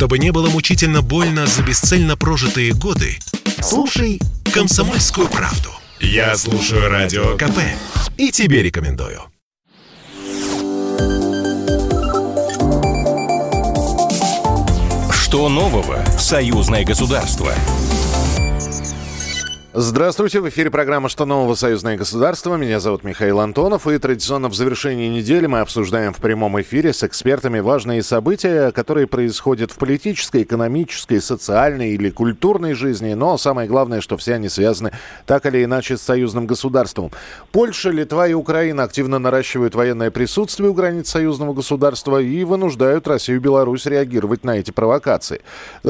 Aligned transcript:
Чтобы 0.00 0.18
не 0.18 0.32
было 0.32 0.48
мучительно 0.48 1.02
больно 1.02 1.46
за 1.46 1.62
бесцельно 1.62 2.16
прожитые 2.16 2.72
годы, 2.72 3.18
слушай 3.60 4.18
«Комсомольскую 4.50 5.28
правду». 5.28 5.68
Я 6.00 6.38
слушаю 6.38 6.88
Радио 6.88 7.36
КП 7.36 7.58
и 8.16 8.30
тебе 8.30 8.62
рекомендую. 8.62 9.20
Что 15.12 15.50
нового 15.50 16.02
в 16.16 16.20
союзное 16.22 16.82
государство? 16.82 17.52
Здравствуйте, 19.72 20.40
в 20.40 20.48
эфире 20.48 20.68
программа 20.68 21.08
«Что 21.08 21.24
нового? 21.24 21.54
Союзное 21.54 21.96
государство». 21.96 22.56
Меня 22.56 22.80
зовут 22.80 23.04
Михаил 23.04 23.38
Антонов. 23.38 23.86
И 23.86 23.96
традиционно 23.98 24.48
в 24.48 24.54
завершении 24.54 25.06
недели 25.06 25.46
мы 25.46 25.60
обсуждаем 25.60 26.12
в 26.12 26.16
прямом 26.16 26.60
эфире 26.60 26.92
с 26.92 27.04
экспертами 27.04 27.60
важные 27.60 28.02
события, 28.02 28.72
которые 28.72 29.06
происходят 29.06 29.70
в 29.70 29.76
политической, 29.76 30.42
экономической, 30.42 31.20
социальной 31.20 31.90
или 31.90 32.10
культурной 32.10 32.74
жизни. 32.74 33.14
Но 33.14 33.38
самое 33.38 33.68
главное, 33.68 34.00
что 34.00 34.16
все 34.16 34.34
они 34.34 34.48
связаны 34.48 34.90
так 35.24 35.46
или 35.46 35.62
иначе 35.62 35.96
с 35.96 36.02
союзным 36.02 36.48
государством. 36.48 37.12
Польша, 37.52 37.90
Литва 37.90 38.26
и 38.26 38.32
Украина 38.34 38.82
активно 38.82 39.20
наращивают 39.20 39.76
военное 39.76 40.10
присутствие 40.10 40.70
у 40.70 40.74
границ 40.74 41.08
союзного 41.10 41.54
государства 41.54 42.20
и 42.20 42.42
вынуждают 42.42 43.06
Россию 43.06 43.38
и 43.38 43.40
Беларусь 43.40 43.86
реагировать 43.86 44.42
на 44.42 44.58
эти 44.58 44.72
провокации. 44.72 45.42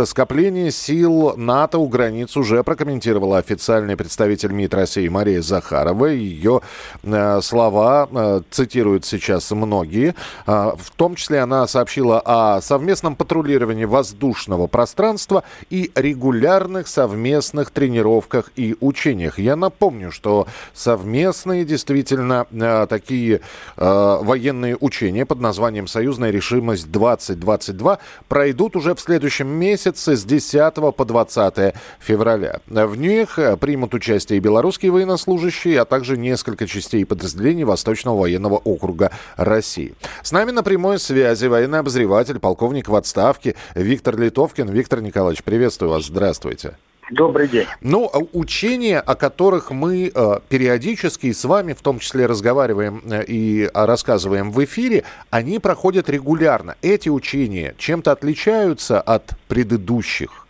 Скопление 0.04 0.70
сил 0.70 1.34
НАТО 1.38 1.78
у 1.78 1.88
границ 1.88 2.36
уже 2.36 2.62
прокомментировала 2.62 3.38
официально 3.38 3.69
официальный 3.70 3.96
представитель 3.96 4.50
МИД 4.50 4.74
России 4.74 5.06
Мария 5.06 5.40
Захарова. 5.42 6.06
Ее 6.06 6.60
э, 7.04 7.40
слова 7.40 8.08
э, 8.10 8.40
цитируют 8.50 9.04
сейчас 9.04 9.48
многие. 9.52 10.16
Э, 10.44 10.72
в 10.76 10.90
том 10.96 11.14
числе 11.14 11.38
она 11.38 11.68
сообщила 11.68 12.20
о 12.24 12.60
совместном 12.62 13.14
патрулировании 13.14 13.84
воздушного 13.84 14.66
пространства 14.66 15.44
и 15.70 15.92
регулярных 15.94 16.88
совместных 16.88 17.70
тренировках 17.70 18.50
и 18.56 18.76
учениях. 18.80 19.38
Я 19.38 19.54
напомню, 19.54 20.10
что 20.10 20.48
совместные 20.74 21.64
действительно 21.64 22.46
такие 22.88 23.40
военные 23.76 24.76
учения 24.80 25.24
под 25.26 25.40
названием 25.40 25.86
«Союзная 25.86 26.30
решимость 26.30 26.88
2022» 26.88 27.98
пройдут 28.26 28.74
уже 28.74 28.96
в 28.96 29.00
следующем 29.00 29.46
месяце 29.46 30.16
с 30.16 30.24
10 30.24 30.74
по 30.74 31.04
20 31.04 31.74
февраля. 32.00 32.60
В 32.66 32.96
них 32.96 33.38
примут 33.60 33.94
участие 33.94 34.38
и 34.38 34.40
белорусские 34.40 34.90
военнослужащие, 34.90 35.80
а 35.80 35.84
также 35.84 36.16
несколько 36.16 36.66
частей 36.66 37.04
подразделений 37.06 37.64
Восточного 37.64 38.18
военного 38.18 38.56
округа 38.56 39.12
России. 39.36 39.94
С 40.22 40.32
нами 40.32 40.50
на 40.50 40.62
прямой 40.62 40.98
связи 40.98 41.46
военный 41.46 41.78
обозреватель, 41.78 42.40
полковник 42.40 42.88
в 42.88 42.94
отставке 42.96 43.54
Виктор 43.74 44.18
Литовкин. 44.18 44.68
Виктор 44.70 45.00
Николаевич, 45.00 45.44
приветствую 45.44 45.90
вас. 45.90 46.06
Здравствуйте. 46.06 46.76
Добрый 47.10 47.48
день. 47.48 47.66
Ну, 47.80 48.08
а 48.12 48.18
учения, 48.32 49.00
о 49.00 49.16
которых 49.16 49.72
мы 49.72 50.12
э, 50.14 50.38
периодически 50.48 51.32
с 51.32 51.44
вами, 51.44 51.72
в 51.72 51.82
том 51.82 51.98
числе, 51.98 52.26
разговариваем 52.26 53.02
э, 53.04 53.24
и 53.26 53.68
рассказываем 53.74 54.52
в 54.52 54.64
эфире, 54.64 55.02
они 55.30 55.58
проходят 55.58 56.08
регулярно. 56.08 56.76
Эти 56.82 57.08
учения 57.08 57.74
чем-то 57.78 58.12
отличаются 58.12 59.00
от 59.00 59.32
предыдущих? 59.48 60.46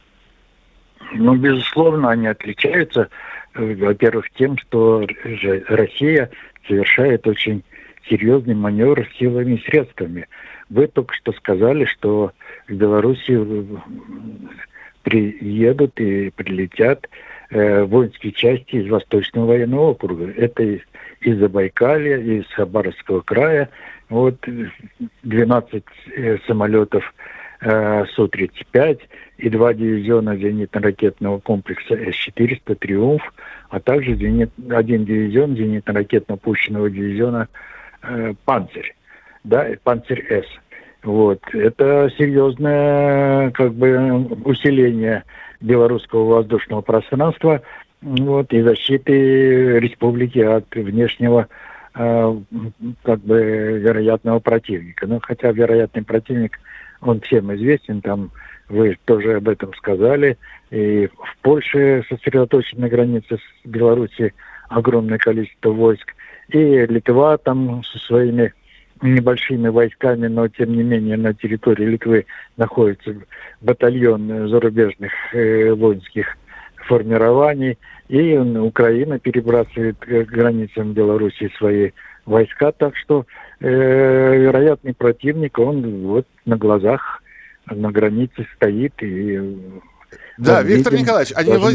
Ну, 1.13 1.35
безусловно, 1.35 2.11
они 2.11 2.27
отличаются, 2.27 3.09
э, 3.55 3.75
во-первых, 3.75 4.31
тем, 4.31 4.57
что 4.59 5.07
Россия 5.69 6.31
совершает 6.67 7.27
очень 7.27 7.63
серьезный 8.09 8.55
маневр 8.55 9.07
силами 9.19 9.55
и 9.57 9.65
средствами. 9.65 10.27
Вы 10.69 10.87
только 10.87 11.15
что 11.15 11.33
сказали, 11.33 11.85
что 11.85 12.33
в 12.69 12.73
Беларуси 12.73 13.33
э, 13.37 13.65
приедут 15.03 15.99
и 16.01 16.31
прилетят 16.31 17.09
э, 17.51 17.83
воинские 17.85 18.33
части 18.33 18.77
из 18.77 18.89
Восточного 18.89 19.47
военного 19.47 19.91
округа. 19.91 20.31
Это 20.37 20.63
из, 20.63 20.81
из 21.21 21.39
Забайкалья, 21.39 22.19
из 22.19 22.47
Хабаровского 22.53 23.21
края. 23.21 23.69
Вот 24.09 24.37
12 25.23 25.85
э, 26.17 26.39
самолетов 26.47 27.15
Су-35 27.63 29.01
и 29.39 29.51
два 29.51 29.75
дивизиона 29.75 30.37
зенитно-ракетного 30.37 31.41
комплекса 31.41 31.95
С-400 31.95 32.75
«Триумф», 32.77 33.23
а 33.69 33.81
также 33.81 34.15
зенит, 34.15 34.51
один 34.71 35.05
дивизион 35.05 35.55
зенитно-ракетно 35.55 36.37
пущенного 36.37 36.89
дивизиона 36.89 37.49
э, 38.03 38.33
«Панцирь», 38.45 38.95
да, 39.45 39.67
«Панцирь-С». 39.83 40.47
Вот. 41.03 41.41
Это 41.53 42.11
серьезное 42.17 43.51
как 43.51 43.75
бы 43.75 44.25
усиление 44.45 45.25
белорусского 45.61 46.37
воздушного 46.37 46.81
пространства 46.83 47.63
вот, 48.03 48.53
и 48.53 48.63
защиты 48.63 49.79
республики 49.79 50.39
от 50.39 50.75
внешнего 50.75 51.49
э, 51.95 52.37
как 53.03 53.21
бы 53.21 53.41
вероятного 53.79 54.41
противника. 54.41 55.07
Ну, 55.07 55.21
хотя 55.23 55.53
вероятный 55.53 56.03
противник, 56.03 56.59
он 57.01 57.21
всем 57.21 57.55
известен, 57.55 58.01
там 58.01 58.31
вы 58.69 58.97
тоже 59.05 59.37
об 59.37 59.49
этом 59.49 59.75
сказали. 59.75 60.39
И 60.71 61.09
в 61.09 61.37
Польше 61.43 62.05
сосредоточено 62.09 62.83
на 62.83 62.89
границе 62.89 63.39
с 63.39 63.69
Белоруссией 63.69 64.33
огромное 64.69 65.19
количество 65.19 65.71
войск. 65.71 66.15
И 66.49 66.87
Литва 66.87 67.37
там 67.39 67.83
со 67.85 67.99
своими 67.99 68.53
небольшими 69.03 69.69
войсками, 69.69 70.27
но 70.27 70.49
тем 70.49 70.75
не 70.75 70.83
менее 70.83 71.17
на 71.17 71.33
территории 71.35 71.87
Литвы 71.87 72.27
находится 72.57 73.15
батальон 73.61 74.49
зарубежных 74.49 75.13
э, 75.33 75.73
воинских 75.73 76.37
формирований. 76.87 77.79
И 78.09 78.37
Украина 78.37 79.19
перебрасывает 79.19 79.97
к 79.99 80.25
границам 80.25 80.93
Белоруссии 80.93 81.51
свои 81.57 81.93
войска, 82.27 82.73
так 82.73 82.97
что 82.97 83.27
э, 83.61 84.37
вероятный 84.37 84.95
противник, 84.95 85.59
он 85.59 86.07
вот 86.07 86.27
на 86.45 86.57
глазах 86.57 87.23
на 87.67 87.91
границе 87.91 88.47
стоит 88.57 88.95
и 89.03 89.41
да, 90.41 90.63
Виктор 90.63 90.95
Николаевич, 90.95 91.33
а 91.37 91.45
не, 91.45 91.57
воз... 91.59 91.75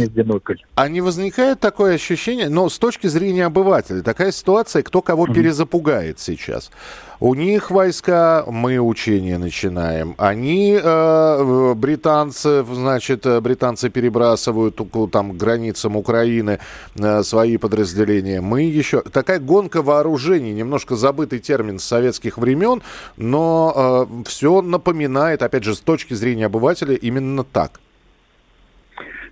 а 0.75 0.87
не 0.87 1.01
возникает 1.01 1.59
такое 1.59 1.95
ощущение, 1.95 2.49
но 2.49 2.69
с 2.69 2.77
точки 2.77 3.07
зрения 3.07 3.45
обывателя, 3.45 4.01
такая 4.01 4.31
ситуация, 4.31 4.83
кто 4.83 5.01
кого 5.01 5.25
mm-hmm. 5.25 5.33
перезапугает 5.33 6.19
сейчас. 6.19 6.71
У 7.19 7.33
них 7.33 7.71
войска, 7.71 8.43
мы 8.47 8.77
учения 8.77 9.37
начинаем. 9.37 10.15
Они, 10.17 10.77
э, 10.81 11.73
британцы, 11.75 12.65
значит, 12.65 13.25
э, 13.25 13.39
британцы 13.39 13.89
перебрасывают 13.89 14.79
там 15.11 15.31
к 15.31 15.37
границам 15.37 15.95
Украины 15.95 16.59
э, 16.95 17.23
свои 17.23 17.57
подразделения. 17.57 18.41
Мы 18.41 18.63
еще... 18.63 19.01
Такая 19.01 19.39
гонка 19.39 19.81
вооружений, 19.81 20.51
немножко 20.51 20.95
забытый 20.95 21.39
термин 21.39 21.79
с 21.79 21.85
советских 21.85 22.37
времен, 22.37 22.81
но 23.15 24.07
э, 24.09 24.23
все 24.27 24.61
напоминает, 24.61 25.41
опять 25.41 25.63
же, 25.63 25.73
с 25.73 25.79
точки 25.79 26.13
зрения 26.15 26.47
обывателя, 26.47 26.95
именно 26.95 27.43
так. 27.43 27.79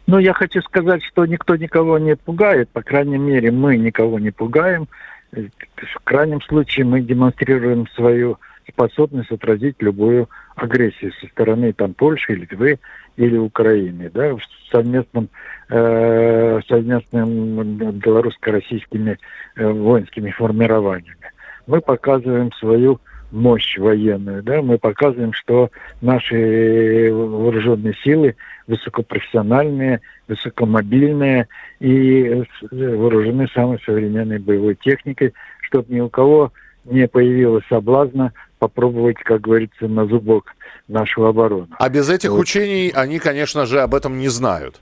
Ну, 0.05 0.19
я 0.19 0.33
хочу 0.33 0.61
сказать, 0.61 1.01
что 1.03 1.25
никто 1.25 1.55
никого 1.55 1.97
не 1.97 2.15
пугает, 2.15 2.69
по 2.69 2.81
крайней 2.81 3.17
мере, 3.17 3.51
мы 3.51 3.77
никого 3.77 4.19
не 4.19 4.31
пугаем. 4.31 4.87
В 5.31 5.99
крайнем 6.03 6.41
случае 6.41 6.85
мы 6.85 7.01
демонстрируем 7.01 7.87
свою 7.95 8.37
способность 8.67 9.31
отразить 9.31 9.75
любую 9.79 10.29
агрессию 10.55 11.11
со 11.19 11.27
стороны 11.27 11.73
там 11.73 11.93
Польши, 11.93 12.35
Литвы 12.35 12.79
или 13.17 13.37
Украины, 13.37 14.09
да, 14.13 14.35
в 14.35 14.41
совместном 14.71 15.29
э, 15.69 16.59
совместным 16.67 17.77
белорусско-российскими 17.97 19.17
э, 19.55 19.67
воинскими 19.67 20.31
формированиями. 20.31 21.31
Мы 21.65 21.81
показываем 21.81 22.51
свою 22.53 22.99
мощь 23.33 23.77
военную, 23.77 24.43
да, 24.43 24.61
мы 24.61 24.77
показываем, 24.77 25.33
что 25.33 25.71
наши 26.01 27.09
вооруженные 27.11 27.95
силы 28.03 28.35
высокопрофессиональные, 28.67 30.01
высокомобильные 30.27 31.47
и 31.79 32.43
вооружены 32.71 33.47
самой 33.53 33.79
современной 33.85 34.37
боевой 34.37 34.75
техникой, 34.75 35.33
чтобы 35.61 35.93
ни 35.93 35.99
у 35.99 36.09
кого 36.09 36.53
не 36.85 37.07
появилось 37.07 37.63
соблазна 37.67 38.33
попробовать, 38.59 39.17
как 39.17 39.41
говорится, 39.41 39.87
на 39.87 40.05
зубок 40.05 40.55
нашу 40.87 41.25
оборону. 41.25 41.69
А 41.79 41.89
без 41.89 42.09
этих 42.09 42.29
вот. 42.29 42.39
учений 42.39 42.91
они, 42.93 43.19
конечно 43.19 43.65
же, 43.65 43.81
об 43.81 43.95
этом 43.95 44.19
не 44.19 44.29
знают. 44.29 44.79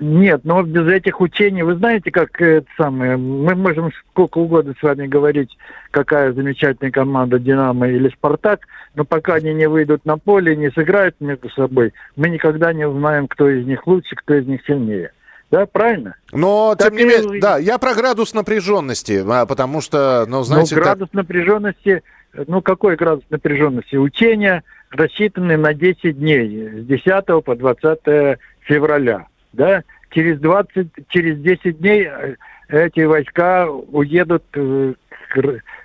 Нет, 0.00 0.42
но 0.44 0.62
без 0.62 0.86
этих 0.86 1.20
учений, 1.20 1.62
вы 1.62 1.74
знаете, 1.74 2.10
как 2.12 2.40
это 2.40 2.66
самое, 2.76 3.16
мы 3.16 3.54
можем 3.56 3.90
сколько 4.10 4.38
угодно 4.38 4.74
с 4.78 4.82
вами 4.82 5.08
говорить, 5.08 5.56
какая 5.90 6.32
замечательная 6.32 6.92
команда 6.92 7.38
«Динамо» 7.38 7.88
или 7.88 8.08
«Спартак», 8.10 8.60
но 8.94 9.04
пока 9.04 9.34
они 9.34 9.52
не 9.54 9.68
выйдут 9.68 10.04
на 10.04 10.16
поле, 10.16 10.54
не 10.54 10.70
сыграют 10.70 11.16
между 11.20 11.50
собой, 11.50 11.94
мы 12.14 12.28
никогда 12.28 12.72
не 12.72 12.86
узнаем, 12.86 13.26
кто 13.26 13.48
из 13.48 13.66
них 13.66 13.86
лучше, 13.86 14.14
кто 14.14 14.34
из 14.34 14.46
них 14.46 14.60
сильнее. 14.66 15.10
Да, 15.50 15.66
правильно? 15.66 16.14
Но, 16.32 16.76
так 16.78 16.88
тем 16.90 16.98
не 16.98 17.04
менее, 17.04 17.40
да, 17.40 17.58
я 17.58 17.78
про 17.78 17.94
градус 17.94 18.34
напряженности, 18.34 19.24
а, 19.26 19.46
потому 19.46 19.80
что, 19.80 20.26
ну, 20.28 20.42
знаете... 20.44 20.76
Ну, 20.76 20.82
градус 20.82 21.08
как... 21.08 21.14
напряженности 21.14 22.02
ну, 22.46 22.62
какой 22.62 22.96
градус 22.96 23.24
напряженности? 23.30 23.96
Учения 23.96 24.62
рассчитаны 24.90 25.56
на 25.56 25.74
10 25.74 26.18
дней, 26.18 26.82
с 26.82 26.84
10 26.84 27.44
по 27.44 27.56
20 27.56 28.38
февраля. 28.60 29.26
Да? 29.52 29.82
Через, 30.10 30.38
20, 30.40 30.88
через 31.08 31.38
10 31.40 31.78
дней 31.78 32.08
э, 32.08 32.34
эти 32.68 33.00
войска 33.00 33.68
уедут 33.70 34.44
в 34.54 34.94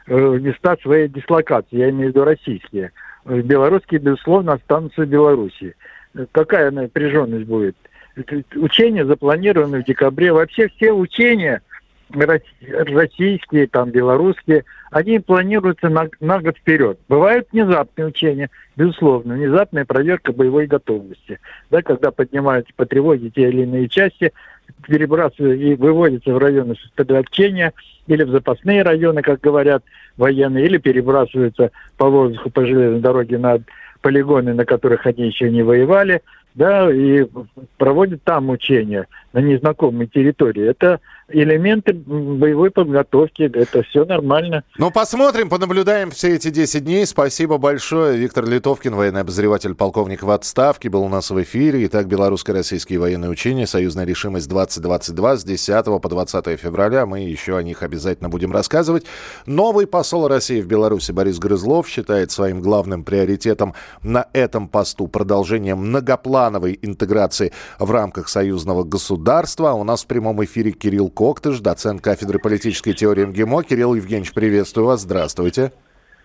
места 0.10 0.78
своей 0.82 1.08
дислокации, 1.08 1.78
я 1.78 1.90
имею 1.90 2.08
в 2.08 2.10
виду 2.10 2.24
российские. 2.24 2.92
Белорусские, 3.26 4.00
безусловно, 4.00 4.54
останутся 4.54 5.04
в 5.04 5.08
Беларуси. 5.08 5.76
Какая 6.32 6.72
напряженность 6.72 7.46
будет? 7.46 7.76
Учения 8.56 9.06
запланированы 9.06 9.82
в 9.82 9.86
декабре. 9.86 10.32
Вообще 10.32 10.68
все 10.70 10.92
учения– 10.92 11.62
российские, 12.14 13.68
там, 13.68 13.90
белорусские, 13.90 14.66
они 14.92 15.20
планируются 15.20 15.90
на, 15.90 16.10
на 16.20 16.40
год 16.40 16.58
вперед. 16.58 17.00
Бывают 17.10 17.48
внезапные 17.52 18.08
учения, 18.08 18.50
безусловно, 18.76 19.36
внезапная 19.36 19.86
проверка 19.86 20.32
боевой 20.32 20.68
готовности. 20.68 21.40
Да, 21.72 21.82
когда 21.82 22.12
поднимаются 22.12 22.74
по 22.76 22.86
тревоге 22.86 23.30
те 23.30 23.50
или 23.50 23.64
иные 23.64 23.90
части, 23.90 24.32
перебрасываются 24.88 25.66
и 25.66 25.76
выводятся 25.76 26.34
в 26.34 26.38
районы 26.38 26.76
сосредоточения 26.76 27.74
или 28.08 28.24
в 28.24 28.30
запасные 28.30 28.84
районы, 28.84 29.22
как 29.22 29.42
говорят 29.42 29.84
военные, 30.18 30.66
или 30.66 30.78
перебрасываются 30.78 31.72
по 31.98 32.10
воздуху, 32.10 32.50
по 32.50 32.66
железной 32.66 33.00
дороге 33.00 33.38
на 33.38 33.60
полигоны, 34.02 34.54
на 34.54 34.66
которых 34.66 35.08
они 35.08 35.28
еще 35.28 35.50
не 35.50 35.64
воевали, 35.64 36.22
да, 36.56 36.94
и 36.94 37.26
проводят 37.78 38.24
там 38.24 38.50
учения 38.50 39.08
на 39.34 39.40
незнакомой 39.40 40.08
территории. 40.08 40.68
Это 40.68 41.00
элементы 41.30 41.94
боевой 41.94 42.70
подготовки. 42.72 43.44
Это 43.44 43.82
все 43.84 44.06
нормально. 44.06 44.64
Ну, 44.78 44.92
посмотрим, 44.92 45.50
понаблюдаем 45.50 46.12
все 46.12 46.36
эти 46.36 46.50
10 46.50 46.84
дней. 46.84 47.06
Спасибо 47.06 47.58
большое. 47.58 48.18
Виктор 48.18 48.46
Литовкин, 48.46 48.94
военный 48.94 49.22
обозреватель, 49.22 49.74
полковник 49.74 50.24
в 50.24 50.30
отставке, 50.30 50.90
был 50.90 51.04
у 51.04 51.10
нас 51.10 51.32
в 51.32 51.42
эфире. 51.42 51.86
Итак, 51.86 52.08
белорусско-российские 52.08 53.00
военные 53.00 53.32
учения, 53.32 53.66
союзная 53.66 54.06
решимость 54.06 54.50
2022 54.50 55.38
с 55.38 55.44
10 55.44 55.86
по 56.02 56.10
20 56.10 56.60
февраля. 56.60 57.06
Мы 57.06 57.22
еще 57.22 57.58
о 57.58 57.64
них 57.64 57.82
обязательно 57.84 58.30
будем 58.30 58.52
рассказывать. 58.52 59.06
Новый 59.46 59.88
посол 59.88 60.28
России 60.28 60.62
в 60.62 60.68
Беларуси 60.68 61.12
Борис 61.12 61.40
Грызлов 61.40 61.88
считает 61.88 62.32
своим 62.32 62.62
главным 62.62 63.04
приоритетом 63.04 63.74
на 64.04 64.28
этом 64.34 64.68
посту 64.68 65.08
продолжение 65.08 65.76
многоплановой 66.44 66.80
интеграции 66.82 67.52
в 67.80 67.90
рамках 67.92 68.30
союзного 68.30 68.84
государства. 68.84 69.72
У 69.74 69.84
нас 69.84 70.04
в 70.04 70.08
прямом 70.08 70.44
эфире 70.44 70.72
Кирилл 70.72 71.10
Коктыш, 71.10 71.60
доцент 71.60 72.02
кафедры 72.02 72.40
политической 72.40 72.94
теории 72.94 73.26
МГИМО. 73.26 73.64
Кирилл 73.64 73.96
Евгеньевич, 73.96 74.34
приветствую 74.34 74.88
вас. 74.88 75.02
Здравствуйте. 75.02 75.72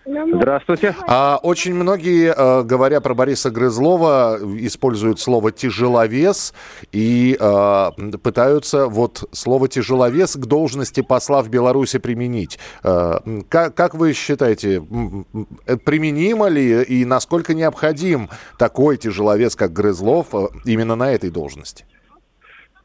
Здравствуйте. 0.05 0.95
А, 1.07 1.39
очень 1.43 1.75
многие, 1.75 2.33
э, 2.35 2.63
говоря 2.63 3.01
про 3.01 3.13
Бориса 3.13 3.51
Грызлова, 3.51 4.39
используют 4.59 5.19
слово 5.19 5.51
«тяжеловес» 5.51 6.53
и 6.91 7.37
э, 7.39 7.89
пытаются 8.23 8.87
вот 8.87 9.27
слово 9.31 9.67
«тяжеловес» 9.67 10.35
к 10.35 10.45
должности 10.45 11.01
посла 11.01 11.43
в 11.43 11.49
Беларуси 11.49 11.99
применить. 11.99 12.59
Э, 12.83 13.19
как, 13.49 13.75
как 13.75 13.93
вы 13.93 14.13
считаете, 14.13 14.81
применимо 15.83 16.47
ли 16.47 16.81
и 16.81 17.05
насколько 17.05 17.53
необходим 17.53 18.29
такой 18.57 18.97
тяжеловес, 18.97 19.55
как 19.55 19.73
Грызлов, 19.73 20.27
именно 20.65 20.95
на 20.95 21.11
этой 21.11 21.29
должности? 21.29 21.85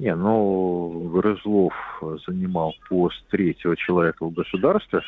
Не, 0.01 0.15
ну, 0.17 1.11
Грызлов 1.15 1.73
занимал 2.27 2.75
пост 2.89 3.17
третьего 3.31 3.77
человека 3.77 4.27
в 4.27 4.33
государстве, 4.33 5.01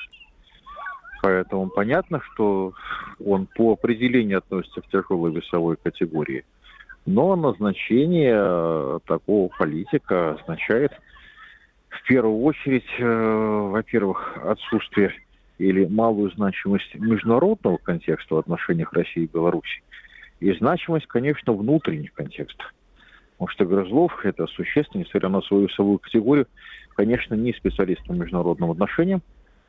поэтому 1.26 1.68
понятно, 1.70 2.20
что 2.20 2.72
он 3.18 3.48
по 3.56 3.72
определению 3.72 4.38
относится 4.38 4.80
к 4.80 4.86
тяжелой 4.86 5.32
весовой 5.32 5.76
категории. 5.76 6.44
Но 7.04 7.34
назначение 7.34 9.00
такого 9.06 9.48
политика 9.58 10.34
означает 10.34 10.92
в 11.88 12.00
первую 12.06 12.42
очередь, 12.42 12.86
э, 12.98 13.04
во-первых, 13.04 14.38
отсутствие 14.44 15.14
или 15.58 15.84
малую 15.86 16.30
значимость 16.30 16.94
международного 16.94 17.78
контекста 17.78 18.36
в 18.36 18.38
отношениях 18.38 18.92
России 18.92 19.24
и 19.24 19.30
Беларуси, 19.32 19.82
и 20.38 20.52
значимость, 20.52 21.08
конечно, 21.08 21.54
внутренних 21.54 22.12
контекстов. 22.12 22.72
Потому 23.32 23.48
что 23.48 23.64
Грызлов– 23.64 24.12
это 24.24 24.46
существенно, 24.46 25.02
несмотря 25.02 25.28
на 25.28 25.40
свою 25.42 25.66
весовую 25.66 25.98
категорию, 25.98 26.46
конечно, 26.94 27.34
не 27.34 27.52
специалист 27.52 28.06
по 28.06 28.12
международным 28.12 28.70
отношениям, 28.70 29.22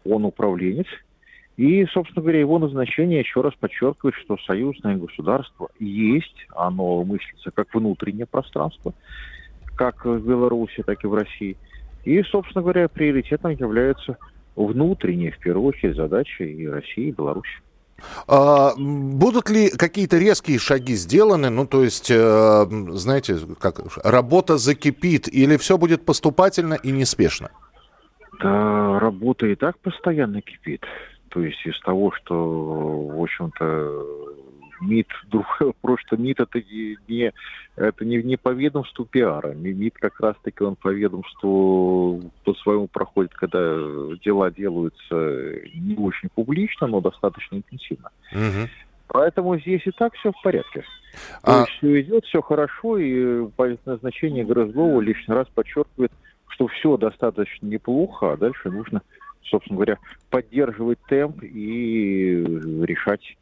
он 0.06 0.24
управленец. 0.24 0.86
И, 1.58 1.86
собственно 1.88 2.22
говоря, 2.22 2.40
его 2.40 2.60
назначение 2.60 3.20
еще 3.20 3.42
раз 3.42 3.54
подчеркивает, 3.60 4.16
что 4.16 4.38
союзное 4.46 4.96
государство 4.96 5.70
есть, 5.80 6.46
оно 6.56 7.04
мыслится 7.04 7.50
как 7.50 7.74
внутреннее 7.74 8.28
пространство, 8.28 8.94
как 9.76 10.06
в 10.06 10.20
Беларуси, 10.20 10.84
так 10.86 11.04
и 11.04 11.08
в 11.08 11.16
России. 11.16 11.58
И, 12.06 12.22
собственно 12.24 12.62
говоря, 12.62 12.88
приоритетом 12.88 13.52
являются 13.52 14.18
внутренние, 14.56 15.32
в 15.32 15.40
первую 15.40 15.70
очередь, 15.70 15.96
задачи 15.96 16.44
и 16.44 16.68
России, 16.68 17.08
и 17.08 17.12
Беларуси. 17.12 17.60
А, 18.28 18.74
будут 18.78 19.50
ли 19.50 19.70
какие-то 19.70 20.20
резкие 20.20 20.60
шаги 20.60 20.94
сделаны? 20.94 21.50
Ну, 21.50 21.66
то 21.66 21.84
есть, 21.84 22.12
э, 22.12 22.66
знаете, 22.90 23.36
как 23.60 23.82
работа 24.04 24.58
закипит, 24.58 25.28
или 25.28 25.58
все 25.58 25.80
будет 25.80 26.06
поступательно 26.06 26.76
и 26.76 26.92
неспешно? 26.92 27.50
Да, 28.40 29.00
работа 29.00 29.48
и 29.48 29.56
так 29.56 29.80
постоянно 29.80 30.42
кипит. 30.42 30.86
То 31.30 31.42
есть 31.42 31.66
из 31.66 31.80
того, 31.82 32.12
что, 32.12 32.36
в 32.36 33.22
общем-то, 33.22 34.06
МИД, 34.82 35.08
просто 35.82 36.18
МИД 36.18 36.42
это 36.42 36.62
не, 37.08 37.32
это 37.76 38.06
не, 38.06 38.24
не 38.24 38.38
по 38.38 38.50
ведомству 38.50 39.06
пиара. 39.06 39.54
МИД 39.54 39.96
как 39.96 40.20
раз-таки 40.20 40.64
он 40.64 40.76
по 40.76 40.90
ведомству 40.90 42.22
по 42.44 42.54
своему 42.56 42.88
проходит, 42.88 43.34
когда 43.34 43.60
дела 44.24 44.52
делаются 44.52 45.16
не 45.76 45.96
очень 45.98 46.30
публично, 46.30 46.88
но 46.88 47.02
достаточно 47.02 47.58
интенсивно. 47.58 48.10
Угу. 48.32 48.70
Поэтому 49.08 49.58
здесь 49.60 49.86
и 49.86 49.92
так 49.92 50.14
все 50.16 50.32
в 50.32 50.42
порядке. 50.42 50.84
А... 51.42 51.52
То 51.52 51.60
есть 51.60 51.72
все 51.78 52.02
идет, 52.02 52.26
все 52.26 52.42
хорошо, 52.42 52.98
и 52.98 53.48
назначение 53.86 54.46
Грызлова 54.46 55.00
лишний 55.02 55.34
раз 55.34 55.48
подчеркивает, 55.54 56.12
что 56.50 56.68
все 56.68 56.98
достаточно 56.98 57.68
неплохо, 57.68 58.34
а 58.34 58.38
дальше 58.38 58.70
нужно, 58.70 59.02
собственно 59.50 59.78
говоря, 59.78 59.98
поддерживать 60.30 61.00
темп 61.08 61.44
и 61.44 62.44
решать 62.84 63.38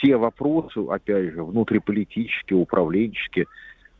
те 0.00 0.16
вопросы, 0.16 0.78
опять 0.88 1.32
же, 1.32 1.42
внутриполитические, 1.42 2.58
управленческие, 2.58 3.46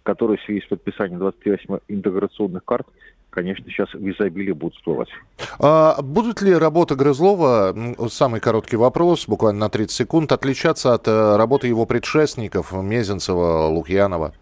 которые 0.03 0.39
в 0.39 0.43
связи 0.43 0.61
с 0.63 0.69
подписанием 0.69 1.19
28 1.19 1.79
интеграционных 1.89 2.65
карт, 2.65 2.87
конечно, 3.31 3.65
сейчас 3.67 3.93
в 3.93 4.09
изобилии 4.09 4.53
будут 4.53 4.77
всплывать. 4.77 5.09
А 5.59 6.01
будут 6.01 6.41
ли 6.41 6.55
работа 6.55 6.95
Грызлова, 6.95 7.75
самый 8.09 8.41
короткий 8.41 8.77
вопрос, 8.77 9.29
буквально 9.29 9.61
на 9.61 9.69
30 9.69 9.91
секунд, 9.91 10.33
отличаться 10.33 10.95
от 10.95 11.09
э, 11.09 11.37
работы 11.37 11.67
его 11.67 11.85
предшественников 11.85 12.73
Мезенцева, 12.73 13.67
Лукьянова? 13.67 14.33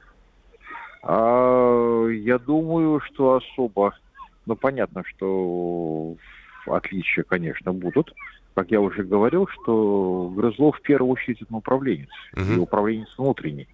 А, 1.02 2.07
я 2.09 2.38
думаю, 2.38 3.00
что 3.00 3.35
особо. 3.35 3.95
Ну, 4.45 4.57
понятно, 4.57 5.02
что 5.05 6.14
отличия, 6.68 7.25
конечно, 7.25 7.73
будут 7.73 8.12
как 8.56 8.70
я 8.70 8.80
уже 8.80 9.02
говорил, 9.02 9.46
что 9.49 10.32
Грызлов 10.35 10.78
в 10.78 10.80
первую 10.80 11.12
очередь 11.12 11.42
это 11.42 11.54
управленец, 11.54 12.08
угу. 12.32 12.52
и 12.54 12.56
управленец 12.56 13.08
внутренний. 13.18 13.68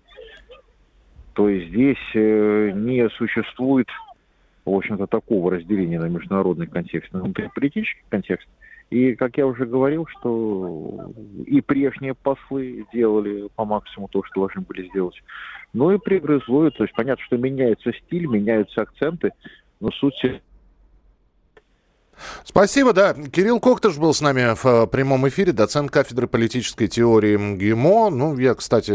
То 1.35 1.49
есть 1.49 1.69
здесь 1.69 2.15
э, 2.15 2.73
не 2.75 3.09
существует, 3.11 3.87
в 4.65 4.71
общем-то, 4.71 5.07
такого 5.07 5.53
разделения 5.53 6.01
на 6.01 6.07
международный 6.07 6.67
контекст, 6.67 7.13
на 7.13 7.23
внутриполитический 7.23 8.03
контекст. 8.09 8.49
И, 8.91 9.15
как 9.15 9.39
я 9.39 9.47
уже 9.47 9.67
говорил, 9.67 10.05
что 10.07 11.13
и 11.47 11.61
прежние 11.61 12.15
послы 12.15 12.85
делали 12.93 13.49
по 13.55 13.65
максимуму 13.65 14.09
то, 14.09 14.25
что 14.25 14.41
должны 14.41 14.63
были 14.63 14.89
сделать. 14.89 15.23
Ну 15.73 15.93
и 15.93 15.99
при 15.99 16.19
Грызлове, 16.19 16.71
то 16.71 16.83
есть 16.83 16.95
понятно, 16.95 17.25
что 17.25 17.37
меняется 17.37 17.93
стиль, 17.93 18.27
меняются 18.27 18.83
акценты, 18.83 19.31
но 19.79 19.93
суть 19.93 20.21
Спасибо, 22.45 22.93
да. 22.93 23.15
Кирилл 23.15 23.61
Коктыш 23.61 23.97
был 23.97 24.13
с 24.15 24.21
нами 24.21 24.55
в 24.55 24.67
э, 24.67 24.87
прямом 24.87 25.29
эфире, 25.29 25.53
доцент 25.53 25.91
кафедры 25.91 26.27
политической 26.27 26.87
теории 26.87 27.37
МГИМО. 27.37 28.11
Ну, 28.11 28.39
я, 28.39 28.55
кстати, 28.55 28.93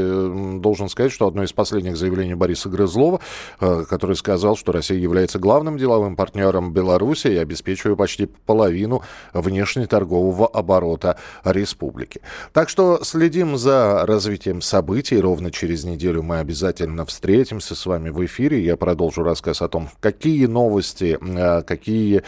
должен 0.59 0.89
сказать, 0.89 1.11
что 1.11 1.27
одно 1.27 1.43
из 1.43 1.53
последних 1.53 1.97
заявлений 1.97 2.35
Бориса 2.35 2.69
Грызлова, 2.69 3.19
э, 3.59 3.85
который 3.89 4.15
сказал, 4.15 4.55
что 4.55 4.71
Россия 4.71 4.97
является 4.97 5.39
главным 5.39 5.77
деловым 5.77 6.15
партнером 6.15 6.73
Беларуси 6.73 7.27
и 7.27 7.37
обеспечивает 7.37 7.97
почти 7.97 8.25
половину 8.25 9.01
внешнеторгового 9.33 10.47
оборота 10.47 11.17
республики. 11.43 12.21
Так 12.53 12.69
что 12.69 12.99
следим 13.03 13.57
за 13.57 14.05
развитием 14.05 14.61
событий. 14.61 15.19
Ровно 15.19 15.51
через 15.51 15.83
неделю 15.83 16.23
мы 16.23 16.39
обязательно 16.39 17.05
встретимся 17.05 17.75
с 17.75 17.85
вами 17.85 18.09
в 18.09 18.23
эфире. 18.25 18.63
Я 18.63 18.77
продолжу 18.77 19.23
рассказ 19.23 19.61
о 19.61 19.67
том, 19.67 19.89
какие 19.99 20.45
новости, 20.45 21.17
э, 21.19 21.61
какие 21.63 22.23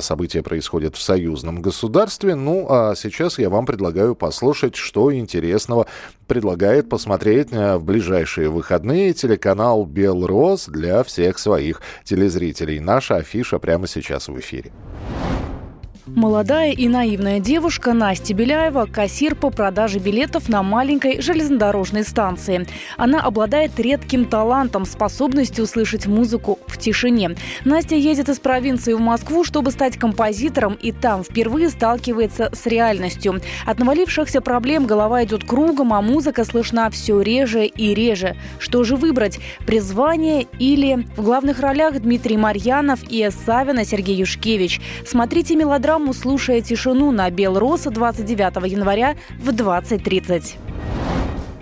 события 0.00 0.37
события 0.38 0.42
происходят 0.42 0.96
в 0.96 1.02
союзном 1.02 1.62
государстве. 1.62 2.34
Ну, 2.34 2.66
а 2.68 2.94
сейчас 2.94 3.38
я 3.38 3.48
вам 3.50 3.66
предлагаю 3.66 4.14
послушать, 4.14 4.76
что 4.76 5.12
интересного 5.12 5.86
предлагает 6.26 6.88
посмотреть 6.88 7.48
э, 7.52 7.76
в 7.76 7.84
ближайшие 7.84 8.48
выходные 8.48 9.12
телеканал 9.12 9.84
«Белрос» 9.86 10.68
для 10.68 11.02
всех 11.02 11.38
своих 11.38 11.80
телезрителей. 12.04 12.80
Наша 12.80 13.16
афиша 13.16 13.58
прямо 13.58 13.86
сейчас 13.86 14.28
в 14.28 14.38
эфире. 14.38 14.72
Молодая 16.16 16.72
и 16.72 16.88
наивная 16.88 17.38
девушка 17.38 17.92
Настя 17.92 18.34
Беляева– 18.34 18.86
кассир 18.92 19.34
по 19.34 19.50
продаже 19.50 19.98
билетов 19.98 20.48
на 20.48 20.62
маленькой 20.62 21.20
железнодорожной 21.20 22.02
станции. 22.02 22.66
Она 22.96 23.20
обладает 23.20 23.78
редким 23.78 24.24
талантом, 24.24 24.84
способностью 24.84 25.64
услышать 25.64 26.06
музыку 26.06 26.58
в 26.66 26.78
тишине. 26.78 27.36
Настя 27.64 27.94
едет 27.94 28.28
из 28.30 28.40
провинции 28.40 28.94
в 28.94 29.00
Москву, 29.00 29.44
чтобы 29.44 29.70
стать 29.70 29.96
композитором, 29.96 30.74
и 30.80 30.92
там 30.92 31.22
впервые 31.22 31.68
сталкивается 31.68 32.50
с 32.52 32.66
реальностью. 32.66 33.40
От 33.66 33.78
навалившихся 33.78 34.40
проблем 34.40 34.86
голова 34.86 35.24
идет 35.24 35.44
кругом, 35.44 35.92
а 35.92 36.00
музыка 36.00 36.44
слышна 36.44 36.90
все 36.90 37.20
реже 37.20 37.66
и 37.66 37.94
реже. 37.94 38.36
Что 38.58 38.82
же 38.82 38.96
выбрать– 38.96 39.38
призвание 39.66 40.46
или… 40.58 41.06
В 41.16 41.22
главных 41.22 41.60
ролях 41.60 42.00
Дмитрий 42.00 42.36
Марьянов 42.36 43.00
и 43.08 43.28
Савина 43.44 43.84
Сергей 43.84 44.16
Юшкевич. 44.16 44.80
Смотрите 45.06 45.54
мелодраму 45.54 45.97
программу 45.98 46.14
«Слушая 46.14 46.60
тишину» 46.60 47.10
на 47.10 47.28
Белроса 47.28 47.90
29 47.90 48.70
января 48.70 49.16
в 49.42 49.48
20.30. 49.48 50.67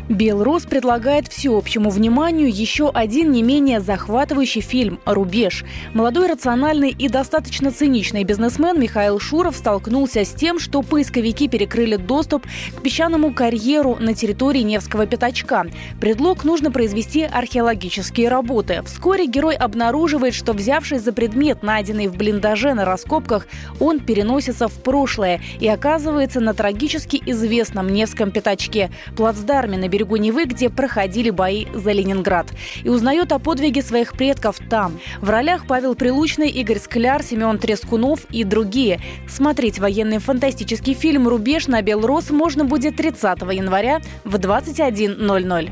Белрос 0.08 0.62
предлагает 0.62 1.26
всеобщему 1.26 1.90
вниманию 1.90 2.48
еще 2.48 2.90
один 2.90 3.32
не 3.32 3.42
менее 3.42 3.80
захватывающий 3.80 4.60
фильм 4.60 5.00
«Рубеж». 5.04 5.64
Молодой, 5.94 6.28
рациональный 6.28 6.90
и 6.90 7.08
достаточно 7.08 7.72
циничный 7.72 8.22
бизнесмен 8.22 8.80
Михаил 8.80 9.18
Шуров 9.18 9.56
столкнулся 9.56 10.24
с 10.24 10.30
тем, 10.30 10.60
что 10.60 10.82
поисковики 10.82 11.48
перекрыли 11.48 11.96
доступ 11.96 12.46
к 12.76 12.82
песчаному 12.82 13.34
карьеру 13.34 13.96
на 13.98 14.14
территории 14.14 14.60
Невского 14.60 15.06
пятачка. 15.06 15.66
Предлог 16.00 16.44
нужно 16.44 16.70
произвести 16.70 17.24
археологические 17.24 18.28
работы. 18.28 18.82
Вскоре 18.86 19.26
герой 19.26 19.56
обнаруживает, 19.56 20.34
что 20.34 20.52
взявшись 20.52 21.02
за 21.02 21.12
предмет, 21.12 21.64
найденный 21.64 22.06
в 22.06 22.16
блиндаже 22.16 22.74
на 22.74 22.84
раскопках, 22.84 23.48
он 23.80 23.98
переносится 23.98 24.68
в 24.68 24.74
прошлое 24.74 25.40
и 25.58 25.66
оказывается 25.66 26.38
на 26.38 26.54
трагически 26.54 27.20
известном 27.26 27.88
Невском 27.88 28.30
пятачке, 28.30 28.90
плацдарме 29.16 29.76
на 29.76 29.88
берегу 29.96 30.16
Невы, 30.16 30.44
где 30.44 30.68
проходили 30.68 31.30
бои 31.30 31.64
за 31.72 31.92
Ленинград. 31.92 32.48
И 32.82 32.88
узнает 32.90 33.32
о 33.32 33.38
подвиге 33.38 33.82
своих 33.82 34.12
предков 34.12 34.56
там. 34.68 34.98
В 35.22 35.30
ролях 35.30 35.66
Павел 35.66 35.94
Прилучный, 35.94 36.50
Игорь 36.50 36.78
Скляр, 36.78 37.22
Семен 37.22 37.58
Трескунов 37.58 38.26
и 38.30 38.44
другие. 38.44 39.00
Смотреть 39.26 39.78
военный 39.78 40.18
фантастический 40.18 40.92
фильм 40.92 41.28
«Рубеж» 41.28 41.66
на 41.66 41.80
Белрос 41.80 42.28
можно 42.30 42.66
будет 42.66 42.96
30 42.96 43.40
января 43.52 44.00
в 44.24 44.34
21.00. 44.36 45.70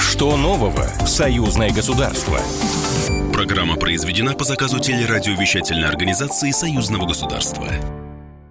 Что 0.00 0.36
нового 0.36 0.86
в 1.00 1.06
союзное 1.06 1.70
государство? 1.70 2.38
Программа 3.32 3.76
произведена 3.76 4.34
по 4.34 4.44
заказу 4.44 4.80
телерадиовещательной 4.80 5.88
организации 5.88 6.50
Союзного 6.50 7.06
государства. 7.06 7.68